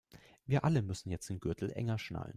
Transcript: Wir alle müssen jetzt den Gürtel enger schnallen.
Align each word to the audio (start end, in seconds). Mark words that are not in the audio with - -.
Wir 0.47 0.63
alle 0.63 0.81
müssen 0.81 1.11
jetzt 1.11 1.29
den 1.29 1.39
Gürtel 1.39 1.71
enger 1.73 1.99
schnallen. 1.99 2.29